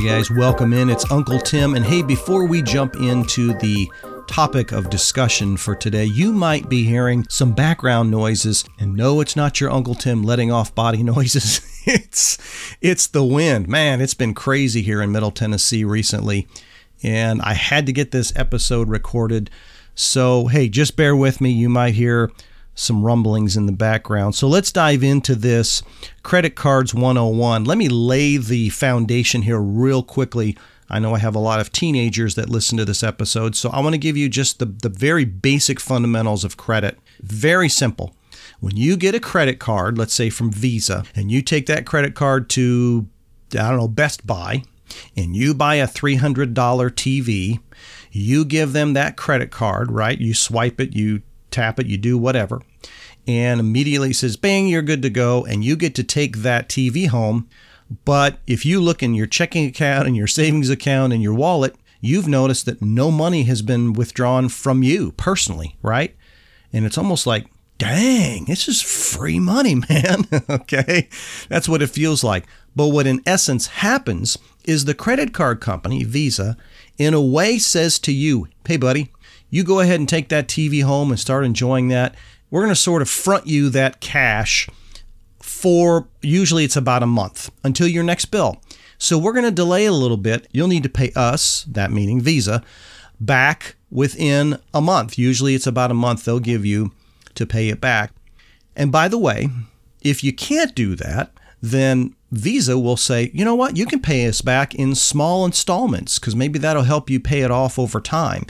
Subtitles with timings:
[0.00, 0.88] Hey guys, welcome in.
[0.88, 1.74] It's Uncle Tim.
[1.74, 3.86] And hey, before we jump into the
[4.26, 8.64] topic of discussion for today, you might be hearing some background noises.
[8.78, 11.60] And no, it's not your Uncle Tim letting off body noises.
[11.84, 12.38] it's
[12.80, 13.68] it's the wind.
[13.68, 16.48] Man, it's been crazy here in Middle Tennessee recently.
[17.02, 19.50] And I had to get this episode recorded.
[19.94, 21.50] So, hey, just bear with me.
[21.50, 22.30] You might hear
[22.74, 24.34] some rumblings in the background.
[24.34, 25.82] So let's dive into this
[26.22, 27.64] Credit Cards 101.
[27.64, 30.56] Let me lay the foundation here real quickly.
[30.88, 33.80] I know I have a lot of teenagers that listen to this episode, so I
[33.80, 36.98] want to give you just the, the very basic fundamentals of credit.
[37.20, 38.14] Very simple.
[38.58, 42.14] When you get a credit card, let's say from Visa, and you take that credit
[42.14, 43.06] card to,
[43.52, 44.64] I don't know, Best Buy,
[45.16, 47.60] and you buy a $300 TV,
[48.10, 50.18] you give them that credit card, right?
[50.18, 52.62] You swipe it, you tap it, you do whatever,
[53.26, 55.44] and immediately says, bang, you're good to go.
[55.44, 57.48] And you get to take that TV home.
[58.04, 61.74] But if you look in your checking account and your savings account and your wallet,
[62.00, 66.16] you've noticed that no money has been withdrawn from you personally, right?
[66.72, 67.46] And it's almost like,
[67.78, 70.26] dang, this is free money, man.
[70.48, 71.08] okay.
[71.48, 72.46] That's what it feels like.
[72.76, 76.56] But what in essence happens is the credit card company, Visa,
[76.98, 79.10] in a way says to you, hey, buddy,
[79.50, 82.14] you go ahead and take that TV home and start enjoying that.
[82.50, 84.68] We're going to sort of front you that cash
[85.40, 88.60] for usually it's about a month until your next bill.
[88.98, 90.46] So we're going to delay a little bit.
[90.52, 92.62] You'll need to pay us, that meaning Visa,
[93.18, 95.18] back within a month.
[95.18, 96.92] Usually it's about a month they'll give you
[97.34, 98.12] to pay it back.
[98.76, 99.48] And by the way,
[100.02, 101.32] if you can't do that,
[101.62, 106.18] then Visa will say, you know what, you can pay us back in small installments
[106.18, 108.46] because maybe that'll help you pay it off over time.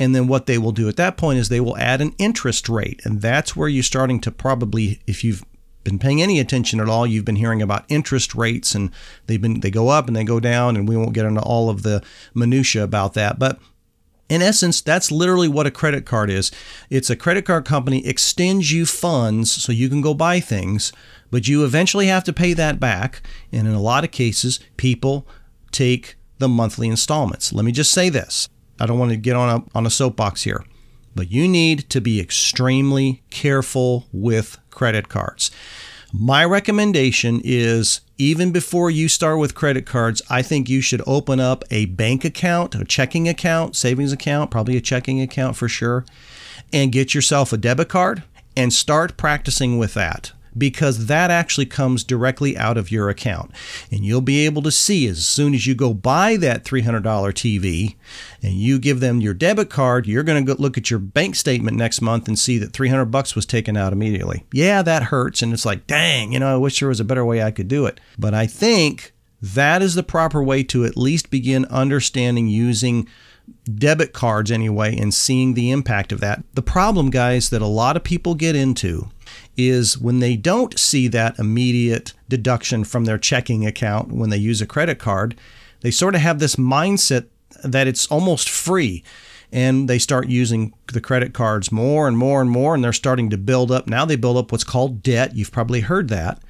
[0.00, 2.70] And then what they will do at that point is they will add an interest
[2.70, 3.02] rate.
[3.04, 5.44] And that's where you're starting to probably, if you've
[5.84, 8.90] been paying any attention at all, you've been hearing about interest rates and
[9.26, 11.68] they've been they go up and they go down, and we won't get into all
[11.68, 12.02] of the
[12.34, 13.38] minutia about that.
[13.38, 13.60] But
[14.30, 16.50] in essence, that's literally what a credit card is.
[16.88, 20.92] It's a credit card company extends you funds so you can go buy things,
[21.30, 23.22] but you eventually have to pay that back.
[23.52, 25.26] And in a lot of cases, people
[25.72, 27.52] take the monthly installments.
[27.52, 28.48] Let me just say this
[28.80, 30.64] I don't want to get on a, on a soapbox here,
[31.14, 35.50] but you need to be extremely careful with credit cards.
[36.12, 41.38] My recommendation is even before you start with credit cards, I think you should open
[41.38, 46.04] up a bank account, a checking account, savings account, probably a checking account for sure,
[46.72, 48.24] and get yourself a debit card
[48.56, 53.52] and start practicing with that because that actually comes directly out of your account.
[53.90, 57.96] And you'll be able to see as soon as you go buy that $300 TV
[58.42, 61.76] and you give them your debit card, you're going to look at your bank statement
[61.76, 64.44] next month and see that 300 bucks was taken out immediately.
[64.52, 67.24] Yeah, that hurts and it's like, "Dang, you know, I wish there was a better
[67.24, 69.12] way I could do it." But I think
[69.42, 73.06] that is the proper way to at least begin understanding using
[73.74, 76.42] debit cards anyway and seeing the impact of that.
[76.54, 79.08] The problem, guys, that a lot of people get into
[79.56, 84.60] is when they don't see that immediate deduction from their checking account when they use
[84.60, 85.36] a credit card,
[85.80, 87.26] they sort of have this mindset
[87.64, 89.02] that it's almost free.
[89.52, 93.30] And they start using the credit cards more and more and more, and they're starting
[93.30, 93.88] to build up.
[93.88, 95.34] Now they build up what's called debt.
[95.34, 96.40] You've probably heard that.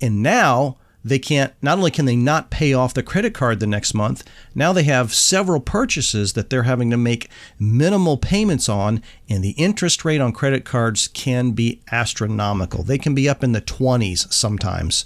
[0.00, 3.66] And now they can't not only can they not pay off the credit card the
[3.66, 4.22] next month
[4.54, 9.50] now they have several purchases that they're having to make minimal payments on and the
[9.50, 12.82] interest rate on credit cards can be astronomical.
[12.82, 15.04] They can be up in the 20s sometimes.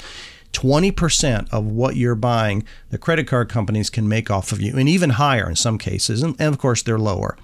[0.53, 4.89] 20% of what you're buying the credit card companies can make off of you and
[4.89, 7.37] even higher in some cases and, of course they're lower.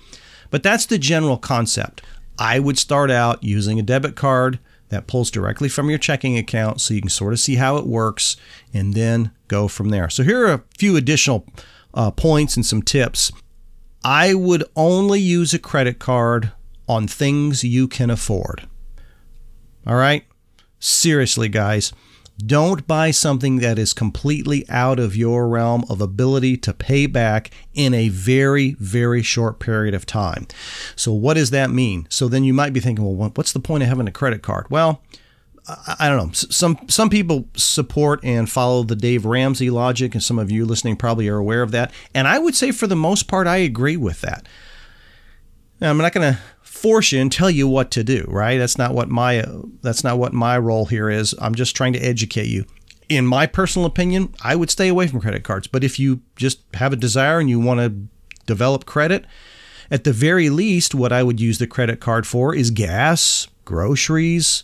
[0.51, 2.03] But that's the general concept.
[2.39, 4.59] I would start out using a debit card
[4.91, 7.87] that pulls directly from your checking account so you can sort of see how it
[7.87, 8.37] works
[8.75, 10.11] and then go from there.
[10.11, 11.47] So, here are a few additional
[11.95, 13.33] uh, points and some tips.
[14.05, 16.53] I would only use a credit card
[16.89, 18.69] on things you can afford.
[19.87, 20.25] All right?
[20.79, 21.93] Seriously, guys,
[22.47, 27.51] Don't buy something that is completely out of your realm of ability to pay back
[27.75, 30.47] in a very, very short period of time.
[30.97, 32.07] So, what does that mean?
[32.11, 34.67] So, then you might be thinking, well, what's the point of having a credit card?
[34.71, 35.03] Well,
[35.99, 36.33] I don't know.
[36.33, 40.97] Some some people support and follow the Dave Ramsey logic, and some of you listening
[40.97, 41.93] probably are aware of that.
[42.15, 44.47] And I would say, for the most part, I agree with that.
[45.81, 46.41] Now, I'm not going to
[46.71, 48.57] force you and tell you what to do, right?
[48.57, 49.45] That's not what my
[49.83, 51.35] that's not what my role here is.
[51.41, 52.65] I'm just trying to educate you.
[53.09, 55.67] In my personal opinion, I would stay away from credit cards.
[55.67, 58.07] But if you just have a desire and you want to
[58.47, 59.27] develop credit,
[59.91, 64.63] at the very least, what I would use the credit card for is gas, groceries,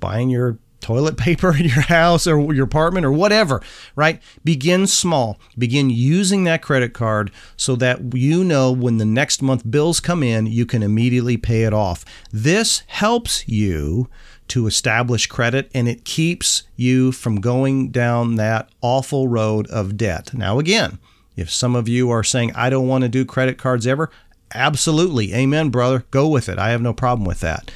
[0.00, 3.60] buying your toilet paper in your house or your apartment or whatever,
[3.96, 4.22] right?
[4.44, 5.38] Begin small.
[5.58, 10.22] Begin using that credit card so that you know when the next month bills come
[10.22, 12.04] in, you can immediately pay it off.
[12.32, 14.08] This helps you
[14.48, 20.32] to establish credit and it keeps you from going down that awful road of debt.
[20.32, 21.00] Now, again,
[21.34, 24.08] if some of you are saying, I don't want to do credit cards ever,
[24.54, 25.34] absolutely.
[25.34, 26.04] Amen, brother.
[26.12, 26.60] Go with it.
[26.60, 27.72] I have no problem with that.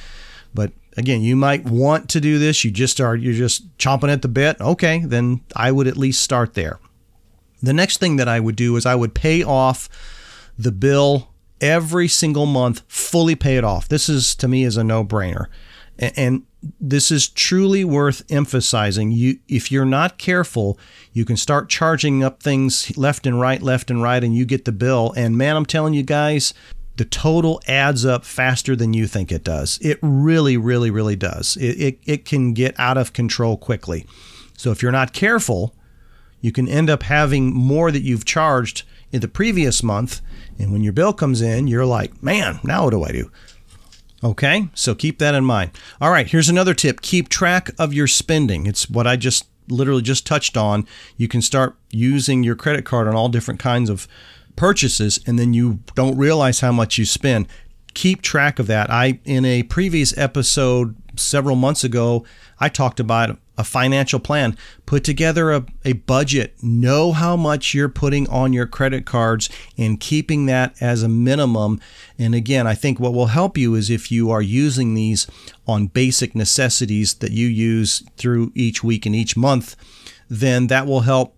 [0.53, 2.63] But again, you might want to do this.
[2.63, 4.59] You just are you're just chomping at the bit.
[4.59, 6.79] Okay, then I would at least start there.
[7.61, 9.87] The next thing that I would do is I would pay off
[10.57, 11.29] the bill
[11.59, 13.87] every single month, fully pay it off.
[13.87, 15.45] This is to me is a no-brainer.
[15.99, 16.43] And
[16.79, 19.11] this is truly worth emphasizing.
[19.11, 20.79] You if you're not careful,
[21.13, 24.65] you can start charging up things left and right, left and right and you get
[24.65, 25.13] the bill.
[25.15, 26.53] And man, I'm telling you guys,
[26.97, 29.79] the total adds up faster than you think it does.
[29.81, 31.57] It really, really, really does.
[31.57, 34.05] It, it, it can get out of control quickly.
[34.57, 35.73] So if you're not careful,
[36.41, 40.21] you can end up having more that you've charged in the previous month.
[40.59, 43.31] And when your bill comes in, you're like, man, now what do I do?
[44.23, 45.71] Okay, so keep that in mind.
[45.99, 48.67] All right, here's another tip keep track of your spending.
[48.67, 50.85] It's what I just literally just touched on.
[51.17, 54.07] You can start using your credit card on all different kinds of
[54.61, 57.47] purchases and then you don't realize how much you spend.
[57.95, 58.91] Keep track of that.
[58.91, 62.23] I in a previous episode several months ago,
[62.59, 64.55] I talked about a financial plan.
[64.85, 66.53] Put together a, a budget.
[66.61, 69.49] Know how much you're putting on your credit cards
[69.79, 71.81] and keeping that as a minimum.
[72.19, 75.25] And again, I think what will help you is if you are using these
[75.65, 79.75] on basic necessities that you use through each week and each month,
[80.29, 81.35] then that will help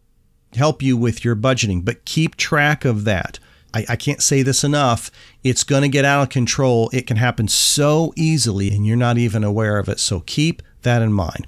[0.56, 3.40] help you with your budgeting, but keep track of that.
[3.74, 5.10] I, I can't say this enough.
[5.44, 6.90] It's going to get out of control.
[6.94, 10.00] It can happen so easily, and you're not even aware of it.
[10.00, 11.48] So keep that in mind.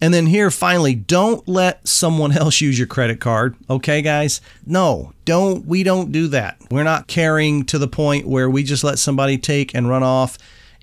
[0.00, 3.56] And then here, finally, don't let someone else use your credit card.
[3.68, 4.40] Okay, guys?
[4.64, 5.66] No, don't.
[5.66, 6.58] We don't do that.
[6.70, 10.38] We're not caring to the point where we just let somebody take and run off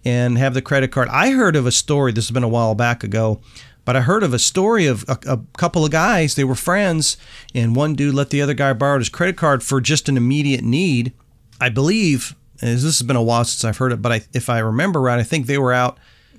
[0.05, 1.07] and have the credit card.
[1.09, 3.39] I heard of a story, this has been a while back ago,
[3.85, 7.17] but I heard of a story of a, a, couple of guys, they were friends,
[7.53, 10.63] and one dude let the other guy borrow his credit card for just an immediate
[10.63, 11.13] need.
[11.59, 14.49] I believe, as this has been a while since I've heard it, but I, if
[14.49, 15.97] I remember right, I think they were out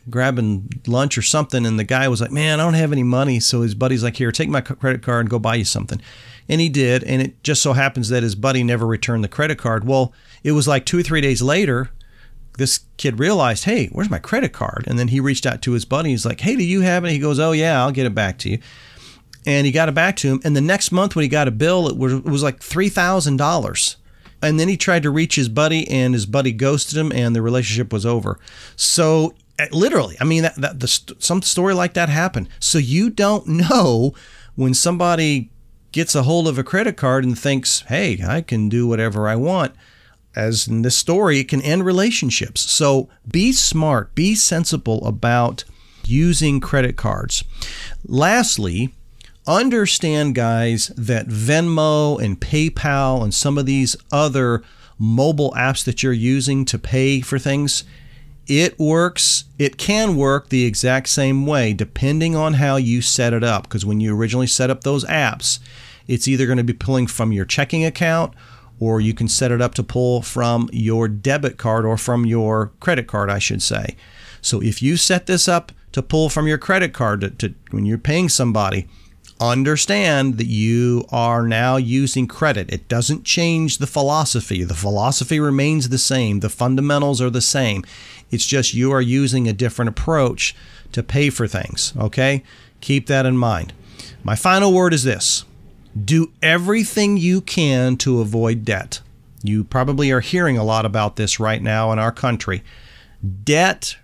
[0.08, 3.40] grabbing lunch or something, and the guy was like, Man, I don't have any money.
[3.40, 6.00] So his buddy's like, Here, take my credit card and go buy you something.
[6.48, 9.58] And he did, and it just so happens that his buddy never returned the credit
[9.58, 9.86] card.
[9.86, 10.12] Well,
[10.42, 11.90] it was like two or three days later
[12.56, 14.84] this kid realized, hey, where's my credit card?
[14.86, 16.10] And then he reached out to his buddy.
[16.10, 17.10] He's like, hey, do you have it?
[17.10, 18.58] He goes, oh, yeah, I'll get it back to you.
[19.46, 20.40] And he got it back to him.
[20.44, 23.96] And the next month, when he got a bill, it was, it was like $3,000.
[24.42, 27.42] And then he tried to reach his buddy, and his buddy ghosted him, and the
[27.42, 28.38] relationship was over.
[28.76, 32.48] So, eh, literally, I mean, that, that the, some story like that happened.
[32.60, 34.14] So, you don't know
[34.54, 35.50] when somebody
[35.92, 39.36] gets a hold of a credit card and thinks, hey, I can do whatever I
[39.36, 39.74] want
[40.36, 42.60] as in this story, it can end relationships.
[42.60, 45.64] So be smart, be sensible about
[46.06, 47.44] using credit cards.
[48.06, 48.94] Lastly,
[49.46, 54.62] understand, guys, that Venmo and PayPal and some of these other
[54.98, 57.84] mobile apps that you're using to pay for things,
[58.46, 63.42] it works, it can work the exact same way depending on how you set it
[63.42, 63.64] up.
[63.64, 65.58] Because when you originally set up those apps,
[66.06, 68.34] it's either going to be pulling from your checking account
[68.80, 72.72] or you can set it up to pull from your debit card or from your
[72.80, 73.96] credit card, I should say.
[74.40, 77.86] So if you set this up to pull from your credit card to, to, when
[77.86, 78.88] you're paying somebody,
[79.40, 82.72] understand that you are now using credit.
[82.72, 84.62] It doesn't change the philosophy.
[84.64, 86.40] The philosophy remains the same.
[86.40, 87.84] The fundamentals are the same.
[88.30, 90.54] It's just you are using a different approach
[90.92, 91.92] to pay for things.
[91.96, 92.42] Okay?
[92.80, 93.72] Keep that in mind.
[94.22, 95.44] My final word is this
[96.02, 99.00] do everything you can to avoid debt.
[99.42, 102.62] You probably are hearing a lot about this right now in our country.
[103.44, 103.96] Debt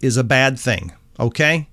[0.00, 1.68] is a bad thing, okay?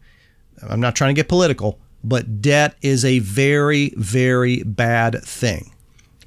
[0.68, 1.80] I'm not trying to get political.
[2.04, 5.72] but debt is a very, very bad thing.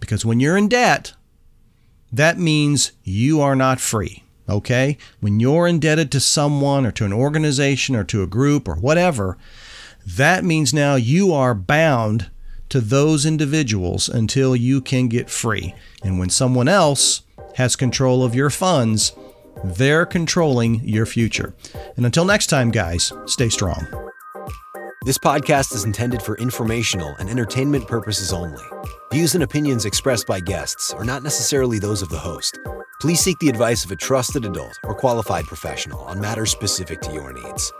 [0.00, 1.14] Because when you're in debt,
[2.12, 4.22] that means you are not free.
[4.48, 4.98] Okay?
[5.20, 9.38] When you're indebted to someone or to an organization or to a group or whatever,
[10.06, 12.30] that means now you are bound
[12.72, 15.74] to those individuals until you can get free.
[16.02, 17.20] And when someone else
[17.56, 19.12] has control of your funds,
[19.62, 21.54] they're controlling your future.
[21.98, 23.86] And until next time, guys, stay strong.
[25.04, 28.64] This podcast is intended for informational and entertainment purposes only.
[29.12, 32.58] Views and opinions expressed by guests are not necessarily those of the host.
[33.02, 37.12] Please seek the advice of a trusted adult or qualified professional on matters specific to
[37.12, 37.70] your needs.